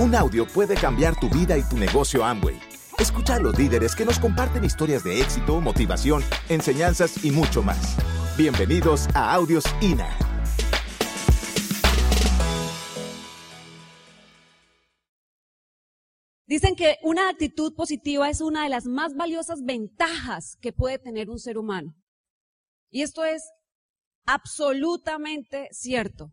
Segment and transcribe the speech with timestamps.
[0.00, 2.56] Un audio puede cambiar tu vida y tu negocio Amway.
[3.00, 7.96] Escucha a los líderes que nos comparten historias de éxito, motivación, enseñanzas y mucho más.
[8.36, 10.08] Bienvenidos a Audios INA.
[16.46, 21.28] Dicen que una actitud positiva es una de las más valiosas ventajas que puede tener
[21.28, 21.96] un ser humano.
[22.88, 23.42] Y esto es
[24.26, 26.30] absolutamente cierto.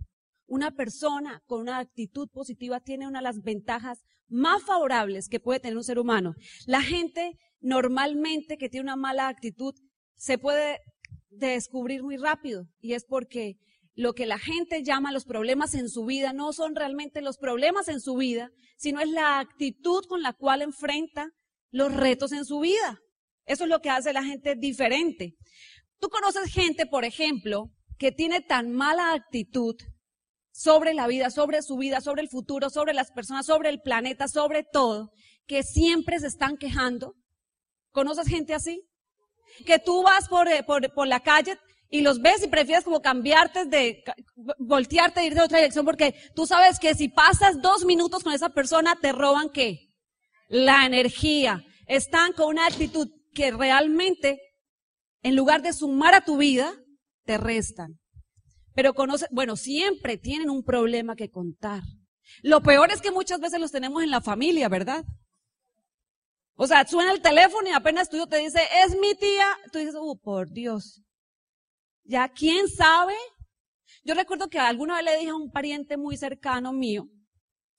[0.48, 5.60] Una persona con una actitud positiva tiene una de las ventajas más favorables que puede
[5.60, 6.36] tener un ser humano.
[6.66, 9.74] La gente normalmente que tiene una mala actitud
[10.16, 10.80] se puede
[11.30, 13.58] descubrir muy rápido y es porque
[13.96, 17.88] lo que la gente llama los problemas en su vida no son realmente los problemas
[17.88, 21.30] en su vida, sino es la actitud con la cual enfrenta
[21.72, 23.00] los retos en su vida.
[23.46, 25.36] Eso es lo que hace la gente diferente.
[26.00, 29.76] Tú conoces gente, por ejemplo, que tiene tan mala actitud
[30.56, 34.30] sobre la vida, sobre su vida, sobre el futuro, sobre las personas, sobre el planeta,
[34.30, 35.12] sobre todo,
[35.48, 37.14] que siempre se están quejando.
[37.92, 38.82] ¿Conoces gente así?
[39.66, 43.02] Que tú vas por, eh, por, por la calle y los ves y prefieres como
[43.02, 44.02] cambiarte de,
[44.58, 48.32] voltearte e ir de otra dirección porque tú sabes que si pasas dos minutos con
[48.32, 49.90] esa persona te roban qué?
[50.48, 51.66] La energía.
[51.86, 54.40] Están con una actitud que realmente,
[55.22, 56.74] en lugar de sumar a tu vida,
[57.26, 58.00] te restan.
[58.76, 61.82] Pero conoce, bueno, siempre tienen un problema que contar.
[62.44, 65.06] Lo peor es que muchas veces los tenemos en la familia, ¿verdad?
[66.56, 69.48] O sea, suena el teléfono y apenas tú te dice, es mi tía.
[69.72, 71.02] Tú dices, oh, por Dios.
[72.04, 73.16] Ya, ¿quién sabe?
[74.04, 77.08] Yo recuerdo que alguna vez le dije a un pariente muy cercano mío,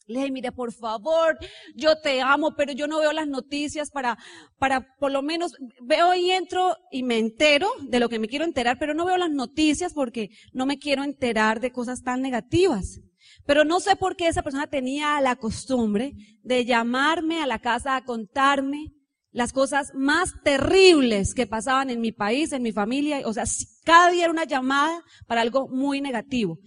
[0.07, 1.37] le dije, mire, por favor,
[1.75, 4.17] yo te amo, pero yo no veo las noticias para,
[4.59, 8.45] para, por lo menos, veo y entro y me entero de lo que me quiero
[8.45, 13.01] enterar, pero no veo las noticias porque no me quiero enterar de cosas tan negativas.
[13.45, 17.97] Pero no sé por qué esa persona tenía la costumbre de llamarme a la casa
[17.97, 18.93] a contarme
[19.31, 23.21] las cosas más terribles que pasaban en mi país, en mi familia.
[23.27, 23.45] O sea,
[23.85, 26.59] cada día era una llamada para algo muy negativo.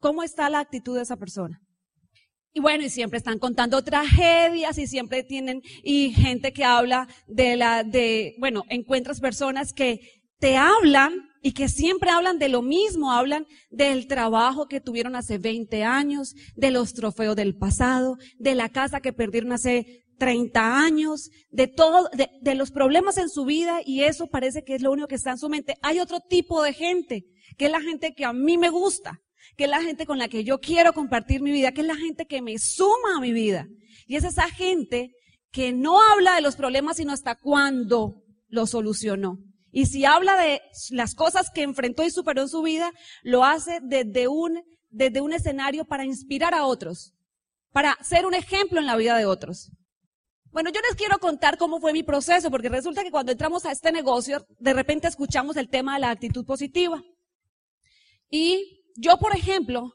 [0.00, 1.60] ¿Cómo está la actitud de esa persona?
[2.58, 7.54] Y bueno, y siempre están contando tragedias y siempre tienen, y gente que habla de
[7.54, 13.12] la, de, bueno, encuentras personas que te hablan y que siempre hablan de lo mismo,
[13.12, 18.70] hablan del trabajo que tuvieron hace 20 años, de los trofeos del pasado, de la
[18.70, 23.82] casa que perdieron hace 30 años, de todo, de, de, los problemas en su vida
[23.86, 25.76] y eso parece que es lo único que está en su mente.
[25.80, 27.24] Hay otro tipo de gente,
[27.56, 29.20] que es la gente que a mí me gusta,
[29.56, 31.96] que es la gente con la que yo quiero compartir mi vida, que es la
[31.96, 33.66] gente que me suma a mi vida.
[34.06, 35.12] Y es esa gente
[35.50, 39.38] que no habla de los problemas sino hasta cuando lo solucionó.
[39.70, 42.90] Y si habla de las cosas que enfrentó y superó en su vida,
[43.22, 47.12] lo hace desde un, desde un escenario para inspirar a otros,
[47.72, 49.70] para ser un ejemplo en la vida de otros.
[50.50, 53.72] Bueno, yo les quiero contar cómo fue mi proceso, porque resulta que cuando entramos a
[53.72, 57.02] este negocio, de repente escuchamos el tema de la actitud positiva.
[58.30, 59.92] Y yo, por ejemplo,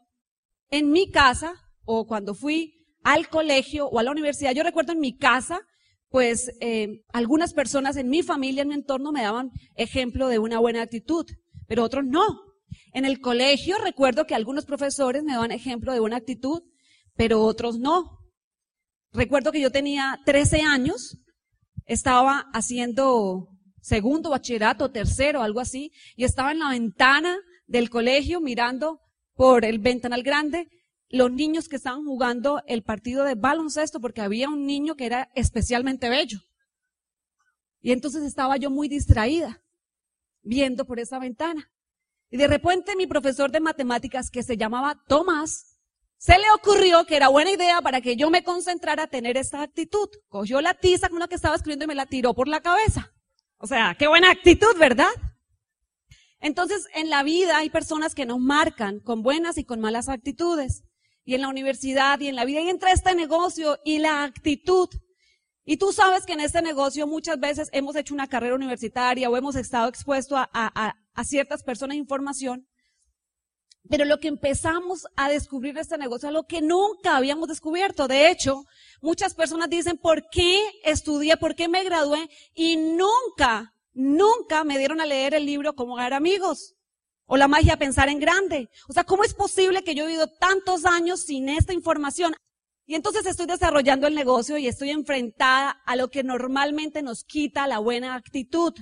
[0.69, 1.53] en mi casa,
[1.85, 5.61] o cuando fui al colegio o a la universidad, yo recuerdo en mi casa,
[6.09, 10.59] pues eh, algunas personas en mi familia, en mi entorno, me daban ejemplo de una
[10.59, 11.25] buena actitud,
[11.67, 12.23] pero otros no.
[12.93, 16.61] En el colegio recuerdo que algunos profesores me daban ejemplo de buena actitud,
[17.15, 18.19] pero otros no.
[19.11, 21.17] Recuerdo que yo tenía 13 años,
[21.85, 23.49] estaba haciendo
[23.81, 29.01] segundo bachillerato, tercero, algo así, y estaba en la ventana del colegio mirando
[29.33, 30.69] por el ventanal grande
[31.09, 35.29] los niños que estaban jugando el partido de baloncesto porque había un niño que era
[35.35, 36.39] especialmente bello.
[37.81, 39.61] Y entonces estaba yo muy distraída
[40.41, 41.69] viendo por esa ventana.
[42.31, 45.73] Y de repente mi profesor de matemáticas que se llamaba Tomás,
[46.17, 49.61] se le ocurrió que era buena idea para que yo me concentrara a tener esta
[49.61, 50.09] actitud.
[50.29, 53.13] Cogió la tiza con la que estaba escribiendo y me la tiró por la cabeza.
[53.57, 55.11] O sea, qué buena actitud, ¿verdad?
[56.43, 60.83] Entonces, en la vida hay personas que nos marcan con buenas y con malas actitudes.
[61.23, 64.89] Y en la universidad y en la vida y entra este negocio y la actitud.
[65.63, 69.37] Y tú sabes que en este negocio muchas veces hemos hecho una carrera universitaria o
[69.37, 72.67] hemos estado expuestos a, ciertas personas información.
[73.89, 78.09] Pero lo que empezamos a descubrir de este negocio es lo que nunca habíamos descubierto.
[78.09, 78.65] De hecho,
[79.01, 81.37] muchas personas dicen, ¿por qué estudié?
[81.37, 82.29] ¿Por qué me gradué?
[82.53, 86.75] Y nunca Nunca me dieron a leer el libro Cómo ganar amigos
[87.25, 88.69] o la magia pensar en grande.
[88.87, 92.33] O sea, ¿cómo es posible que yo he vivido tantos años sin esta información?
[92.85, 97.67] Y entonces estoy desarrollando el negocio y estoy enfrentada a lo que normalmente nos quita
[97.67, 98.73] la buena actitud,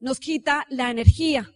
[0.00, 1.48] nos quita la energía.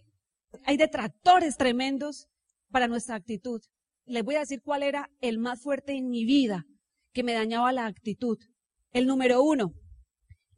[0.65, 2.27] Hay detractores tremendos
[2.71, 3.61] para nuestra actitud.
[4.05, 6.65] Les voy a decir cuál era el más fuerte en mi vida,
[7.13, 8.39] que me dañaba la actitud.
[8.91, 9.73] El número uno,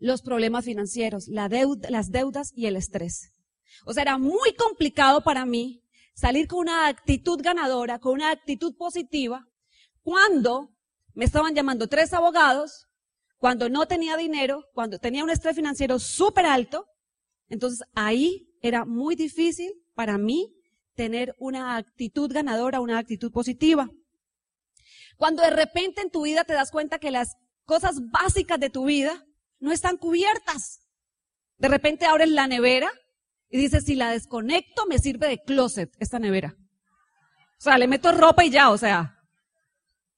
[0.02, 1.48] los problemas financieros, la
[1.90, 3.32] las deudas y el estrés.
[3.86, 5.84] O sea, era muy complicado para mí
[6.16, 9.46] salir con una actitud ganadora, con una actitud positiva,
[10.02, 10.72] cuando
[11.14, 12.88] me estaban llamando tres abogados,
[13.38, 16.88] cuando no tenía dinero, cuando tenía un estrés financiero súper alto.
[17.48, 20.52] Entonces ahí era muy difícil para mí
[20.96, 23.88] tener una actitud ganadora, una actitud positiva.
[25.18, 28.86] Cuando de repente en tu vida te das cuenta que las cosas básicas de tu
[28.86, 29.24] vida
[29.62, 30.82] no están cubiertas.
[31.58, 32.92] De repente abres la nevera
[33.50, 36.58] y dices, si la desconecto, me sirve de closet esta nevera.
[37.58, 39.20] O sea, le meto ropa y ya, o sea.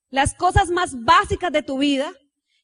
[0.10, 2.12] Las cosas más básicas de tu vida.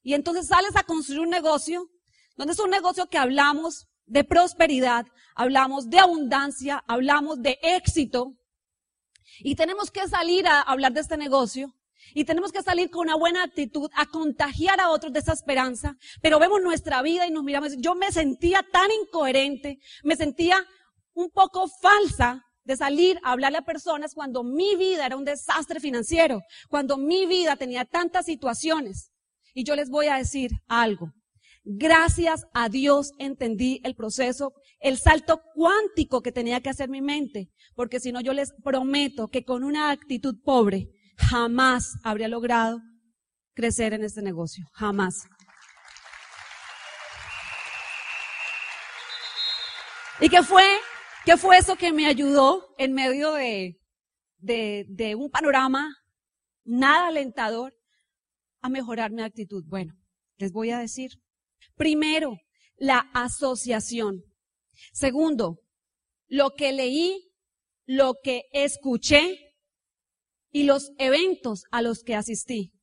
[0.02, 1.90] Y entonces sales a construir un negocio,
[2.38, 5.06] donde es un negocio que hablamos de prosperidad,
[5.36, 8.36] hablamos de abundancia, hablamos de éxito.
[9.40, 11.76] Y tenemos que salir a hablar de este negocio
[12.14, 15.98] y tenemos que salir con una buena actitud a contagiar a otros de esa esperanza.
[16.22, 17.76] Pero vemos nuestra vida y nos miramos.
[17.78, 20.66] Yo me sentía tan incoherente, me sentía
[21.14, 25.80] un poco falsa de salir a hablarle a personas cuando mi vida era un desastre
[25.80, 29.12] financiero, cuando mi vida tenía tantas situaciones.
[29.54, 31.12] Y yo les voy a decir algo.
[31.64, 37.50] Gracias a Dios entendí el proceso, el salto cuántico que tenía que hacer mi mente,
[37.76, 42.80] porque si no yo les prometo que con una actitud pobre, jamás habría logrado
[43.54, 44.66] crecer en este negocio.
[44.74, 45.28] Jamás.
[50.22, 50.64] ¿Y qué fue?
[51.26, 53.80] ¿Qué fue eso que me ayudó en medio de,
[54.38, 55.96] de, de un panorama
[56.64, 57.74] nada alentador
[58.62, 59.64] a mejorar mi actitud?
[59.68, 59.94] Bueno,
[60.38, 61.12] les voy a decir.
[61.76, 62.38] Primero,
[62.78, 64.24] la asociación.
[64.94, 65.60] Segundo,
[66.28, 67.32] lo que leí,
[67.86, 69.49] lo que escuché
[70.52, 72.74] y los eventos a los que asistí.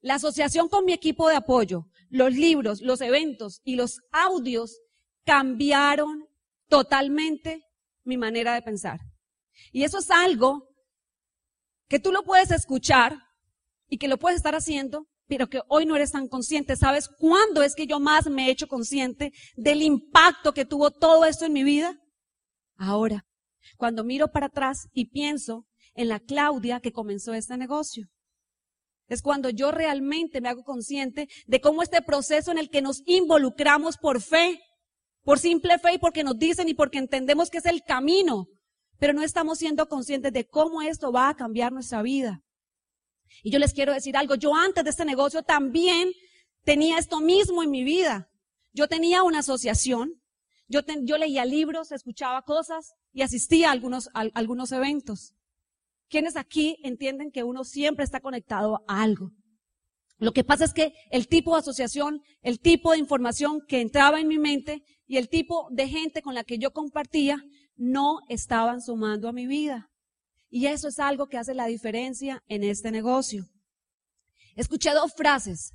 [0.00, 4.80] La asociación con mi equipo de apoyo, los libros, los eventos y los audios
[5.24, 6.26] cambiaron
[6.68, 7.64] totalmente
[8.04, 9.00] mi manera de pensar.
[9.72, 10.68] Y eso es algo
[11.88, 13.18] que tú lo puedes escuchar
[13.88, 16.76] y que lo puedes estar haciendo, pero que hoy no eres tan consciente.
[16.76, 21.24] ¿Sabes cuándo es que yo más me he hecho consciente del impacto que tuvo todo
[21.24, 21.98] esto en mi vida?
[22.76, 23.26] Ahora,
[23.76, 25.66] cuando miro para atrás y pienso
[25.98, 28.08] en la Claudia que comenzó este negocio.
[29.08, 33.02] Es cuando yo realmente me hago consciente de cómo este proceso en el que nos
[33.04, 34.60] involucramos por fe,
[35.24, 38.46] por simple fe y porque nos dicen y porque entendemos que es el camino,
[38.98, 42.42] pero no estamos siendo conscientes de cómo esto va a cambiar nuestra vida.
[43.42, 46.12] Y yo les quiero decir algo, yo antes de este negocio también
[46.64, 48.28] tenía esto mismo en mi vida.
[48.72, 50.22] Yo tenía una asociación,
[50.68, 50.82] yo,
[51.16, 55.34] leía libros, escuchaba cosas y asistía algunos, a algunos eventos.
[56.08, 59.32] ¿Quiénes aquí entienden que uno siempre está conectado a algo?
[60.18, 64.20] Lo que pasa es que el tipo de asociación, el tipo de información que entraba
[64.20, 67.42] en mi mente y el tipo de gente con la que yo compartía
[67.76, 69.90] no estaban sumando a mi vida.
[70.50, 73.44] Y eso es algo que hace la diferencia en este negocio.
[74.56, 75.72] Escuché dos frases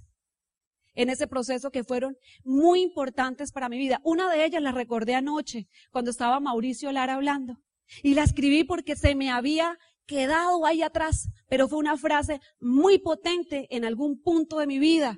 [0.96, 4.02] en ese proceso que fueron muy importantes para mi vida.
[4.04, 7.58] Una de ellas la recordé anoche cuando estaba Mauricio Lara hablando.
[8.02, 13.00] Y la escribí porque se me había quedado ahí atrás, pero fue una frase muy
[13.00, 15.18] potente en algún punto de mi vida.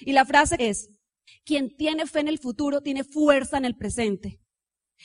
[0.00, 0.88] Y la frase es,
[1.44, 4.40] quien tiene fe en el futuro tiene fuerza en el presente.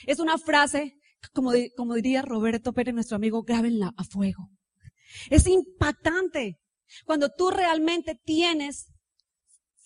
[0.06, 0.98] Es una frase,
[1.34, 4.50] como, como diría Roberto Pérez, nuestro amigo, grábenla a fuego.
[5.30, 6.60] Es impactante.
[7.06, 8.88] Cuando tú realmente tienes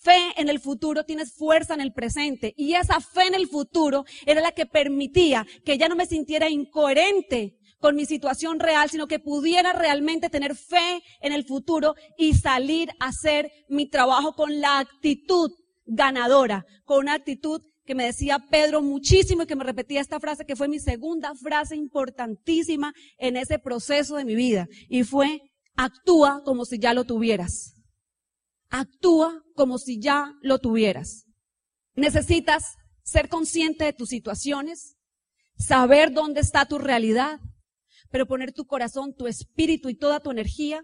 [0.00, 2.54] fe en el futuro, tienes fuerza en el presente.
[2.56, 6.48] Y esa fe en el futuro era la que permitía que ya no me sintiera
[6.48, 12.34] incoherente con mi situación real, sino que pudiera realmente tener fe en el futuro y
[12.34, 15.50] salir a hacer mi trabajo con la actitud
[15.86, 20.44] ganadora, con una actitud que me decía Pedro muchísimo y que me repetía esta frase
[20.44, 25.40] que fue mi segunda frase importantísima en ese proceso de mi vida y fue
[25.74, 27.74] actúa como si ya lo tuvieras.
[28.68, 31.24] Actúa como si ya lo tuvieras.
[31.96, 34.96] Necesitas ser consciente de tus situaciones,
[35.56, 37.40] saber dónde está tu realidad,
[38.10, 40.82] pero poner tu corazón, tu espíritu y toda tu energía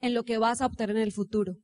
[0.00, 1.56] en lo que vas a obtener en el futuro,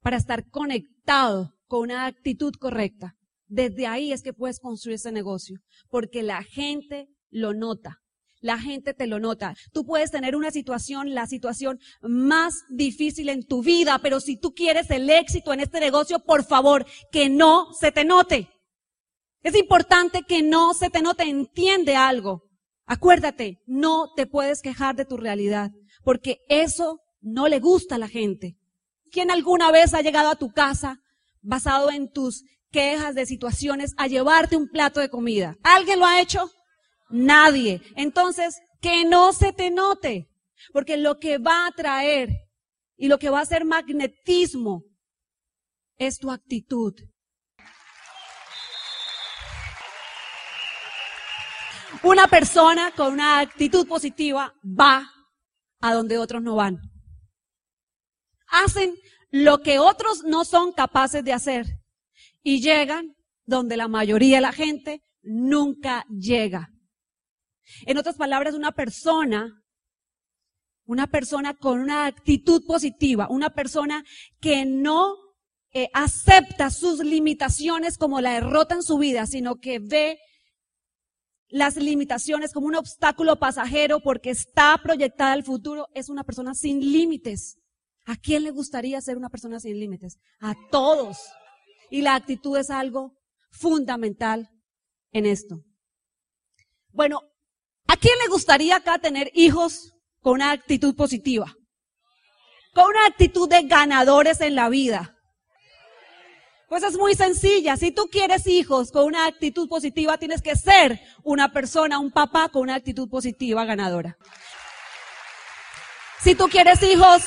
[0.00, 3.14] para estar conectado con una actitud correcta.
[3.46, 7.98] Desde ahí es que puedes construir ese negocio, porque la gente lo nota.
[8.40, 9.54] La gente te lo nota.
[9.72, 14.52] Tú puedes tener una situación, la situación más difícil en tu vida, pero si tú
[14.52, 18.48] quieres el éxito en este negocio, por favor, que no se te note.
[19.42, 21.22] Es importante que no se te note.
[21.22, 22.42] Entiende algo.
[22.92, 25.70] Acuérdate, no te puedes quejar de tu realidad,
[26.04, 28.58] porque eso no le gusta a la gente.
[29.10, 30.98] ¿Quién alguna vez ha llegado a tu casa
[31.40, 35.56] basado en tus quejas de situaciones a llevarte un plato de comida?
[35.62, 36.50] ¿Alguien lo ha hecho?
[37.08, 37.80] Nadie.
[37.96, 40.28] Entonces, que no se te note,
[40.74, 42.28] porque lo que va a traer
[42.98, 44.82] y lo que va a hacer magnetismo
[45.96, 46.92] es tu actitud.
[52.02, 55.10] Una persona con una actitud positiva va
[55.80, 56.80] a donde otros no van.
[58.48, 58.94] Hacen
[59.30, 61.66] lo que otros no son capaces de hacer
[62.42, 66.70] y llegan donde la mayoría de la gente nunca llega.
[67.86, 69.62] En otras palabras, una persona,
[70.84, 74.04] una persona con una actitud positiva, una persona
[74.40, 75.16] que no
[75.72, 80.18] eh, acepta sus limitaciones como la derrota en su vida, sino que ve
[81.52, 86.80] las limitaciones como un obstáculo pasajero porque está proyectada al futuro, es una persona sin
[86.80, 87.58] límites.
[88.06, 90.18] ¿A quién le gustaría ser una persona sin límites?
[90.40, 91.18] A todos.
[91.90, 93.12] Y la actitud es algo
[93.50, 94.50] fundamental
[95.12, 95.62] en esto.
[96.90, 97.20] Bueno,
[97.86, 101.54] ¿a quién le gustaría acá tener hijos con una actitud positiva?
[102.72, 105.18] Con una actitud de ganadores en la vida.
[106.72, 107.76] Pues es muy sencilla.
[107.76, 112.48] Si tú quieres hijos con una actitud positiva, tienes que ser una persona, un papá
[112.48, 114.16] con una actitud positiva ganadora.
[116.22, 117.24] Si tú quieres hijos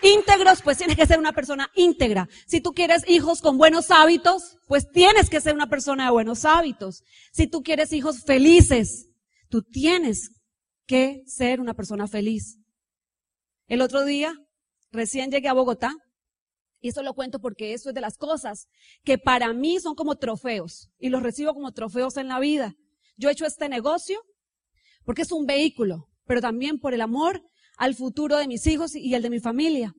[0.00, 2.28] íntegros, pues tienes que ser una persona íntegra.
[2.46, 6.44] Si tú quieres hijos con buenos hábitos, pues tienes que ser una persona de buenos
[6.44, 7.02] hábitos.
[7.32, 9.08] Si tú quieres hijos felices,
[9.48, 10.30] tú tienes
[10.86, 12.58] que ser una persona feliz.
[13.66, 14.36] El otro día,
[14.92, 15.96] recién llegué a Bogotá
[16.80, 18.68] y eso lo cuento porque eso es de las cosas
[19.04, 22.74] que para mí son como trofeos y los recibo como trofeos en la vida.
[23.16, 24.20] Yo he hecho este negocio
[25.04, 27.42] porque es un vehículo, pero también por el amor
[27.76, 29.94] al futuro de mis hijos y el de mi familia.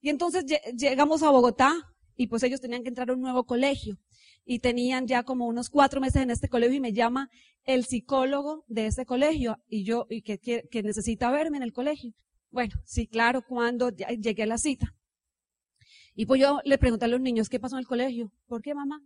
[0.00, 0.44] Y entonces
[0.76, 1.74] llegamos a Bogotá
[2.16, 3.96] y pues ellos tenían que entrar a un nuevo colegio
[4.44, 7.30] y tenían ya como unos cuatro meses en este colegio y me llama
[7.64, 12.12] el psicólogo de ese colegio y yo, y que, que necesita verme en el colegio.
[12.50, 14.94] Bueno, sí, claro, cuando llegué a la cita.
[16.14, 18.32] Y pues yo le pregunté a los niños, ¿qué pasó en el colegio?
[18.46, 19.00] ¿Por qué, mamá?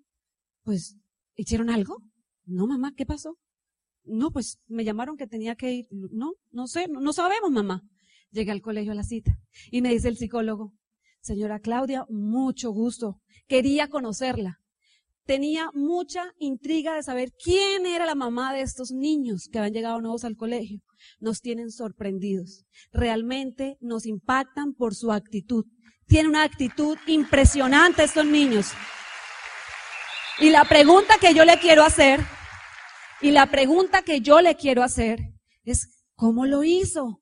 [0.63, 0.97] Pues,
[1.37, 2.03] ¿hicieron algo?
[2.45, 3.39] No, mamá, ¿qué pasó?
[4.05, 5.87] No, pues me llamaron que tenía que ir.
[5.91, 7.83] No, no sé, no, sabemos, mamá.
[8.31, 9.39] Llegué al colegio a la cita
[9.71, 10.75] y me dice el psicólogo,
[11.23, 13.21] señora Claudia, mucho gusto.
[13.47, 14.59] Quería conocerla.
[15.25, 20.01] Tenía mucha intriga de saber quién era la mamá de estos niños que habían llegado
[20.01, 20.81] nuevos al colegio.
[21.21, 22.65] Nos tienen sorprendidos.
[22.93, 25.65] Realmente nos impactan por su actitud
[26.09, 28.73] tiene una actitud impresionante estos niños.
[30.41, 32.25] Y la pregunta que yo le quiero hacer,
[33.21, 35.21] y la pregunta que yo le quiero hacer
[35.65, 37.21] es, ¿cómo lo hizo?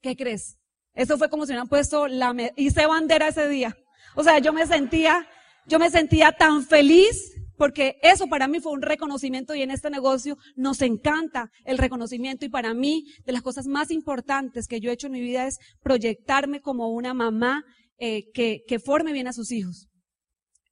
[0.00, 0.58] ¿Qué crees?
[0.94, 3.76] Eso fue como si hubieran puesto la, hice bandera ese día.
[4.14, 5.28] O sea, yo me sentía,
[5.66, 9.90] yo me sentía tan feliz porque eso para mí fue un reconocimiento y en este
[9.90, 14.90] negocio nos encanta el reconocimiento y para mí de las cosas más importantes que yo
[14.90, 17.64] he hecho en mi vida es proyectarme como una mamá
[17.98, 19.88] eh, que, que forme bien a sus hijos.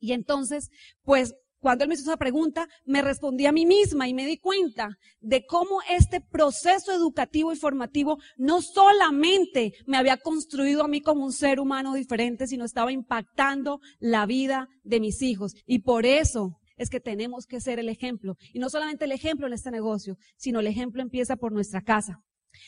[0.01, 0.71] Y entonces,
[1.05, 4.37] pues cuando él me hizo esa pregunta, me respondí a mí misma y me di
[4.37, 11.01] cuenta de cómo este proceso educativo y formativo no solamente me había construido a mí
[11.01, 15.55] como un ser humano diferente, sino estaba impactando la vida de mis hijos.
[15.65, 18.37] Y por eso es que tenemos que ser el ejemplo.
[18.53, 22.23] Y no solamente el ejemplo en este negocio, sino el ejemplo empieza por nuestra casa.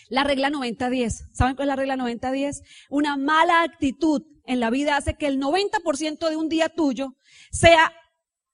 [0.09, 1.31] La regla 90-10.
[1.33, 2.63] ¿Saben cuál es la regla 90-10?
[2.91, 7.17] Una mala actitud en la vida hace que el 90% de un día tuyo
[7.51, 7.93] sea,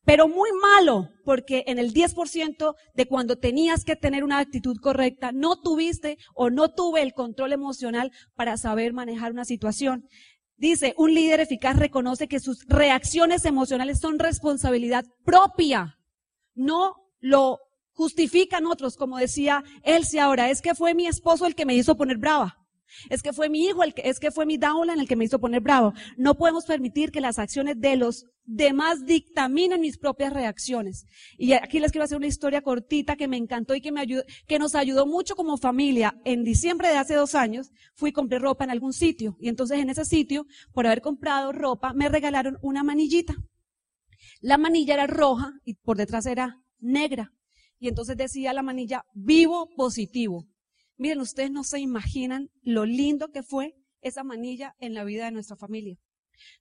[0.04, 5.30] pero muy malo, porque en el 10% de cuando tenías que tener una actitud correcta,
[5.32, 10.08] no tuviste o no tuve el control emocional para saber manejar una situación.
[10.60, 15.98] Dice, un líder eficaz reconoce que sus reacciones emocionales son responsabilidad propia.
[16.54, 17.60] No lo
[17.92, 20.50] justifican otros, como decía Elsie ahora.
[20.50, 22.58] Es que fue mi esposo el que me hizo poner brava.
[23.08, 25.24] Es que fue mi hijo, el que, es que fue mi en el que me
[25.24, 25.94] hizo poner bravo.
[26.16, 31.06] No podemos permitir que las acciones de los demás dictaminen mis propias reacciones.
[31.38, 34.24] Y aquí les quiero hacer una historia cortita que me encantó y que me ayudó,
[34.46, 36.20] que nos ayudó mucho como familia.
[36.24, 39.36] En diciembre de hace dos años fui y compré ropa en algún sitio.
[39.40, 43.34] Y entonces en ese sitio, por haber comprado ropa, me regalaron una manillita.
[44.40, 47.32] La manilla era roja y por detrás era negra.
[47.78, 50.46] Y entonces decía la manilla, vivo positivo.
[51.00, 55.30] Miren, ustedes no se imaginan lo lindo que fue esa manilla en la vida de
[55.30, 55.96] nuestra familia.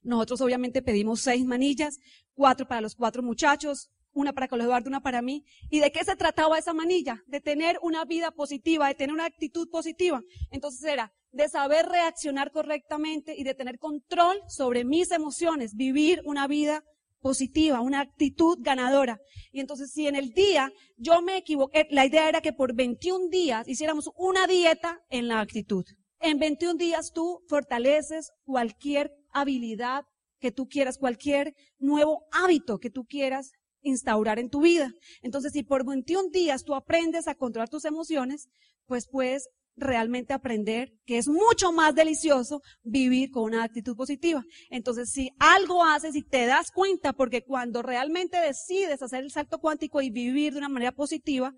[0.00, 1.98] Nosotros obviamente pedimos seis manillas,
[2.32, 5.44] cuatro para los cuatro muchachos, una para Carlos Eduardo, una para mí.
[5.68, 7.22] ¿Y de qué se trataba esa manilla?
[7.26, 10.22] De tener una vida positiva, de tener una actitud positiva.
[10.50, 16.48] Entonces era de saber reaccionar correctamente y de tener control sobre mis emociones, vivir una
[16.48, 16.82] vida
[17.20, 19.20] positiva, una actitud ganadora.
[19.52, 23.28] Y entonces si en el día yo me equivoqué, la idea era que por 21
[23.28, 25.84] días hiciéramos una dieta en la actitud.
[26.20, 30.04] En 21 días tú fortaleces cualquier habilidad
[30.38, 34.92] que tú quieras, cualquier nuevo hábito que tú quieras instaurar en tu vida.
[35.22, 38.48] Entonces, si por 21 días tú aprendes a controlar tus emociones,
[38.86, 39.48] pues puedes
[39.80, 44.44] realmente aprender que es mucho más delicioso vivir con una actitud positiva.
[44.70, 49.58] Entonces, si algo haces y te das cuenta, porque cuando realmente decides hacer el salto
[49.58, 51.52] cuántico y vivir de una manera positiva,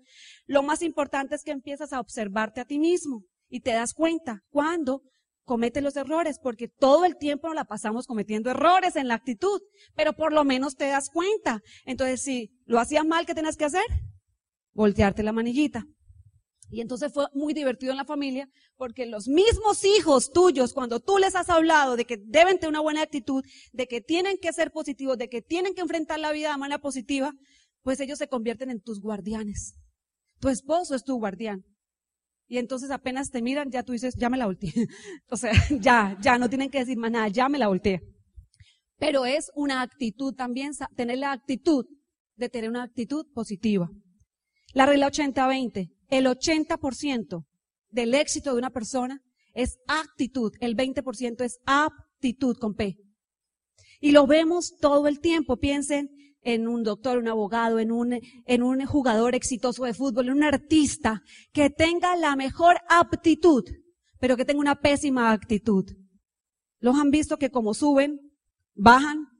[0.45, 4.41] lo más importante es que empiezas a observarte a ti mismo y te das cuenta
[4.49, 5.03] cuando
[5.43, 9.61] comete los errores, porque todo el tiempo nos la pasamos cometiendo errores en la actitud,
[9.95, 11.61] pero por lo menos te das cuenta.
[11.85, 13.83] Entonces, si lo hacías mal, ¿qué tenías que hacer?
[14.73, 15.85] Voltearte la manillita.
[16.73, 21.19] Y entonces fue muy divertido en la familia, porque los mismos hijos tuyos, cuando tú
[21.19, 24.71] les has hablado de que deben tener una buena actitud, de que tienen que ser
[24.71, 27.31] positivos, de que tienen que enfrentar la vida de manera positiva,
[27.83, 29.75] pues ellos se convierten en tus guardianes.
[30.39, 31.63] Tu esposo es tu guardián.
[32.47, 34.73] Y entonces apenas te miran, ya tú dices, ya me la volteé.
[35.29, 38.01] o sea, ya, ya, no tienen que decir más nada, ya me la volteé.
[38.97, 41.85] Pero es una actitud también, tener la actitud
[42.35, 43.91] de tener una actitud positiva.
[44.73, 47.45] La regla 80-20, el 80%
[47.89, 49.21] del éxito de una persona
[49.53, 52.97] es actitud, el 20% es aptitud con P.
[53.99, 55.57] Y lo vemos todo el tiempo.
[55.57, 56.09] Piensen
[56.41, 60.43] en un doctor, un abogado, en un, en un jugador exitoso de fútbol, en un
[60.43, 63.63] artista que tenga la mejor aptitud,
[64.19, 65.85] pero que tenga una pésima actitud.
[66.79, 68.19] ¿Los han visto que como suben,
[68.75, 69.32] bajan?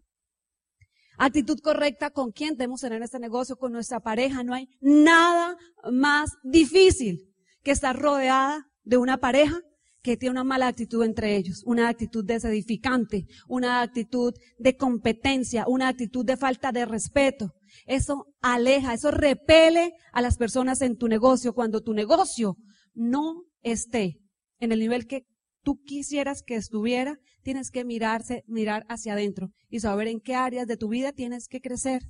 [1.18, 4.44] Actitud correcta con quién debemos tener este negocio, con nuestra pareja.
[4.44, 5.58] No hay nada
[5.92, 9.62] más difícil que estar rodeada de una pareja
[10.02, 15.88] que tiene una mala actitud entre ellos, una actitud desedificante, una actitud de competencia, una
[15.88, 17.54] actitud de falta de respeto.
[17.86, 22.58] Eso aleja, eso repele a las personas en tu negocio cuando tu negocio
[22.94, 24.20] no esté
[24.60, 25.26] en el nivel que
[25.64, 30.68] tú quisieras que estuviera, tienes que mirarse, mirar hacia adentro y saber en qué áreas
[30.68, 32.04] de tu vida tienes que crecer.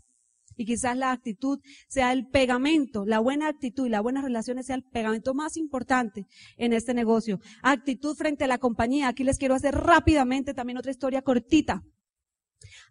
[0.55, 4.75] Y quizás la actitud sea el pegamento, la buena actitud y las buenas relaciones sea
[4.75, 7.39] el pegamento más importante en este negocio.
[7.63, 9.07] Actitud frente a la compañía.
[9.07, 11.81] Aquí les quiero hacer rápidamente también otra historia cortita.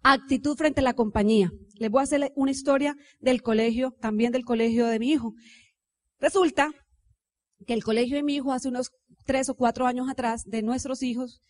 [0.02, 1.52] Actitud frente a la compañía.
[1.78, 5.34] Les voy a hacer una historia del colegio, también del colegio de mi hijo.
[6.18, 6.70] Resulta
[7.64, 8.90] que el colegio de mi hijo hace unos
[9.24, 11.42] tres o cuatro años atrás, de nuestros hijos,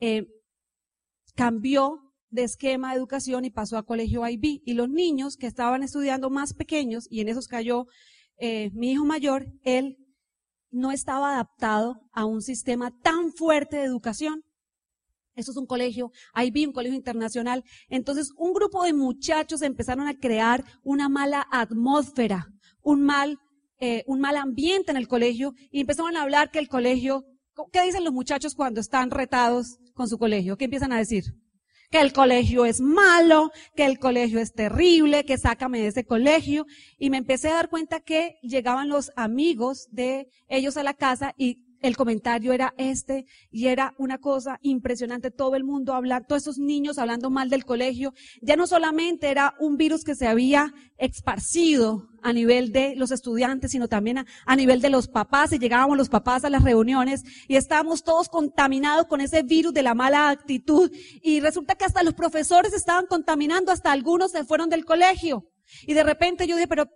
[0.00, 0.26] eh,
[1.34, 4.62] cambió de esquema de educación y pasó a colegio IB.
[4.64, 7.86] Y los niños que estaban estudiando más pequeños, y en esos cayó
[8.38, 9.98] eh, mi hijo mayor, él
[10.70, 14.42] no estaba adaptado a un sistema tan fuerte de educación.
[15.34, 17.64] Eso es un colegio, IB, un colegio internacional.
[17.88, 22.48] Entonces, un grupo de muchachos empezaron a crear una mala atmósfera,
[22.82, 23.38] un mal,
[23.84, 27.24] eh, un mal ambiente en el colegio y empezaron a hablar que el colegio,
[27.72, 30.56] ¿qué dicen los muchachos cuando están retados con su colegio?
[30.56, 31.24] ¿Qué empiezan a decir?
[31.90, 36.64] que el colegio es malo, que el colegio es terrible, que sácame de ese colegio.
[36.96, 41.34] Y me empecé a dar cuenta que llegaban los amigos de ellos a la casa
[41.36, 45.30] y el comentario era este y era una cosa impresionante.
[45.30, 48.14] Todo el mundo hablando, todos esos niños hablando mal del colegio.
[48.40, 53.72] Ya no solamente era un virus que se había esparcido a nivel de los estudiantes,
[53.72, 55.52] sino también a, a, nivel de los papás.
[55.52, 59.82] Y llegábamos los papás a las reuniones y estábamos todos contaminados con ese virus de
[59.82, 60.90] la mala actitud.
[61.20, 65.51] Y resulta que hasta los profesores estaban contaminando, hasta algunos se fueron del colegio.
[65.86, 66.86] Y de repente yo dije, pero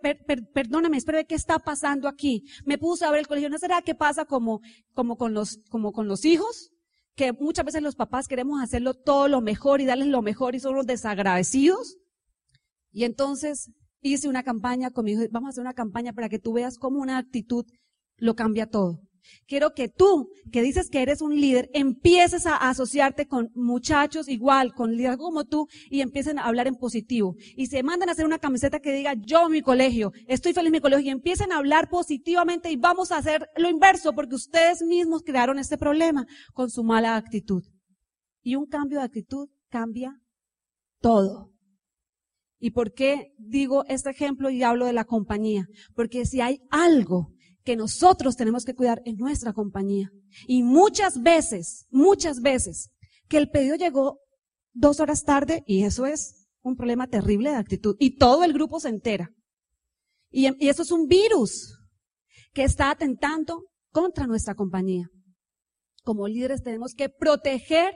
[0.52, 2.44] perdóname, espera, ¿qué está pasando aquí?
[2.64, 3.50] Me puse a ver el colegio.
[3.50, 4.60] ¿No será que pasa como,
[4.94, 6.70] como con los, como con los hijos?
[7.14, 10.60] Que muchas veces los papás queremos hacerlo todo lo mejor y darles lo mejor y
[10.60, 11.96] son desagradecidos.
[12.92, 13.70] Y entonces
[14.02, 16.78] hice una campaña con mi hijo, vamos a hacer una campaña para que tú veas
[16.78, 17.64] cómo una actitud
[18.18, 19.00] lo cambia todo.
[19.46, 24.74] Quiero que tú, que dices que eres un líder, empieces a asociarte con muchachos igual,
[24.74, 27.36] con líderes como tú, y empiecen a hablar en positivo.
[27.56, 30.72] Y se mandan a hacer una camiseta que diga, yo mi colegio, estoy feliz en
[30.72, 34.82] mi colegio, y empiecen a hablar positivamente y vamos a hacer lo inverso, porque ustedes
[34.82, 37.62] mismos crearon este problema con su mala actitud.
[38.42, 40.20] Y un cambio de actitud cambia
[41.00, 41.52] todo.
[42.58, 45.66] ¿Y por qué digo este ejemplo y hablo de la compañía?
[45.94, 47.34] Porque si hay algo
[47.66, 50.10] que nosotros tenemos que cuidar en nuestra compañía.
[50.46, 52.92] Y muchas veces, muchas veces,
[53.28, 54.20] que el pedido llegó
[54.72, 58.78] dos horas tarde, y eso es un problema terrible de actitud y todo el grupo
[58.78, 59.30] se entera.
[60.30, 61.76] Y, eso es un virus
[62.52, 65.08] que está atentando contra nuestra compañía.
[66.04, 67.94] Como líderes tenemos que proteger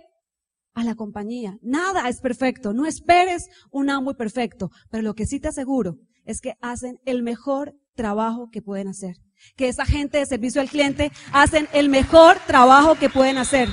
[0.74, 1.59] a la compañía.
[1.62, 2.72] Nada es perfecto.
[2.72, 4.70] No esperes un amo perfecto.
[4.90, 9.16] Pero lo que sí te aseguro es que hacen el mejor trabajo que pueden hacer.
[9.57, 13.68] Que esa gente de servicio al cliente hacen el mejor trabajo que pueden hacer.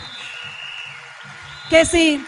[1.70, 2.24] Que si,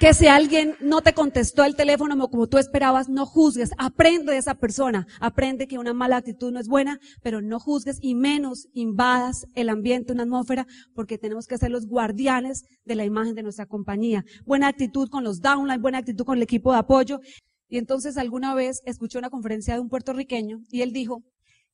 [0.00, 3.70] que si alguien no te contestó el teléfono como tú esperabas, no juzgues.
[3.78, 5.06] Aprende de esa persona.
[5.20, 9.68] Aprende que una mala actitud no es buena, pero no juzgues y menos invadas el
[9.68, 14.24] ambiente, una atmósfera, porque tenemos que ser los guardianes de la imagen de nuestra compañía.
[14.44, 17.20] Buena actitud con los downline, buena actitud con el equipo de apoyo.
[17.68, 21.22] Y entonces alguna vez escuché una conferencia de un puertorriqueño y él dijo,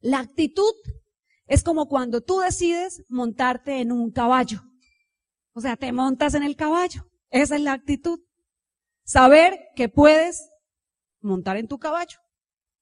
[0.02, 0.74] la actitud
[1.46, 4.62] es como cuando tú decides montarte en un caballo.
[5.54, 7.08] O sea, te montas en el caballo.
[7.30, 8.20] Esa es la actitud.
[9.04, 10.48] Saber que puedes
[11.20, 12.18] montar en tu caballo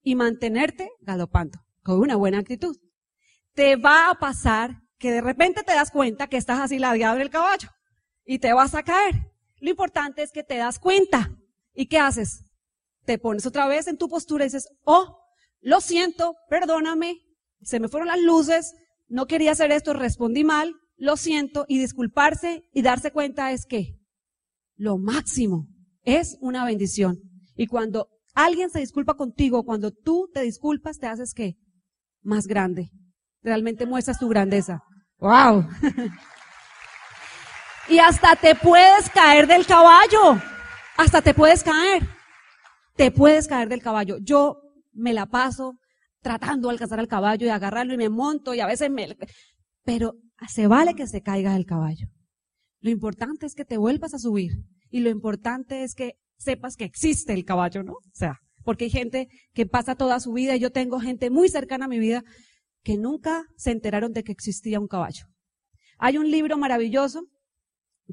[0.02, 2.76] y mantenerte galopando con una buena actitud.
[3.54, 7.22] Te va a pasar que de repente te das cuenta que estás así ladeado en
[7.22, 7.68] el caballo
[8.24, 9.30] y te vas a caer.
[9.58, 11.36] Lo importante es que te das cuenta.
[11.74, 12.44] ¿Y qué haces?
[13.04, 15.19] Te pones otra vez en tu postura y dices, oh,
[15.60, 17.20] lo siento, perdóname,
[17.62, 18.74] se me fueron las luces,
[19.08, 23.98] no quería hacer esto, respondí mal, lo siento, y disculparse y darse cuenta es que
[24.76, 25.66] lo máximo
[26.02, 27.18] es una bendición.
[27.54, 31.56] Y cuando alguien se disculpa contigo, cuando tú te disculpas, te haces que
[32.22, 32.90] más grande.
[33.42, 34.82] Realmente muestras tu grandeza.
[35.18, 35.66] ¡Wow!
[37.88, 40.40] y hasta te puedes caer del caballo.
[40.96, 42.08] Hasta te puedes caer.
[42.96, 44.18] Te puedes caer del caballo.
[44.20, 44.59] Yo
[44.92, 45.78] me la paso
[46.20, 49.16] tratando de alcanzar al caballo y agarrarlo y me monto y a veces me...
[49.84, 50.14] Pero
[50.48, 52.08] se vale que se caiga del caballo.
[52.80, 54.52] Lo importante es que te vuelvas a subir
[54.90, 57.92] y lo importante es que sepas que existe el caballo, ¿no?
[57.92, 61.48] O sea, porque hay gente que pasa toda su vida y yo tengo gente muy
[61.48, 62.22] cercana a mi vida
[62.82, 65.26] que nunca se enteraron de que existía un caballo.
[65.98, 67.26] Hay un libro maravilloso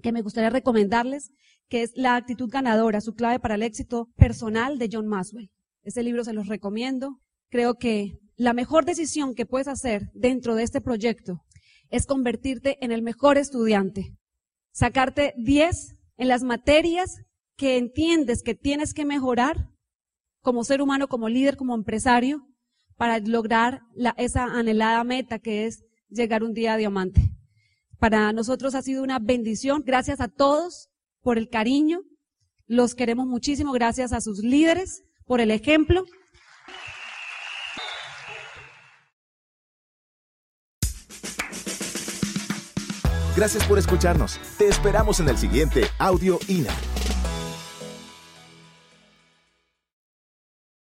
[0.01, 1.31] que me gustaría recomendarles,
[1.69, 5.49] que es La actitud ganadora, su clave para el éxito personal de John Maswell.
[5.87, 7.21] Ese libro se los recomiendo.
[7.49, 11.45] Creo que la mejor decisión que puedes hacer dentro de este proyecto
[11.89, 14.13] es convertirte en el mejor estudiante.
[14.73, 17.21] Sacarte 10 en las materias
[17.55, 19.69] que entiendes que tienes que mejorar
[20.41, 22.45] como ser humano, como líder, como empresario,
[22.97, 23.79] para lograr
[24.17, 27.31] esa anhelada meta que es llegar un día a diamante.
[27.97, 29.83] Para nosotros ha sido una bendición.
[29.85, 30.89] Gracias a todos
[31.21, 32.01] por el cariño.
[32.65, 33.71] Los queremos muchísimo.
[33.71, 36.05] Gracias a sus líderes por el ejemplo.
[43.35, 44.39] Gracias por escucharnos.
[44.57, 46.73] Te esperamos en el siguiente Audio INA.